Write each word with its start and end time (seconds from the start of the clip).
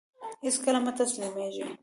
هيڅکله 0.43 0.79
مه 0.85 0.91
تسلميږه! 0.97 1.65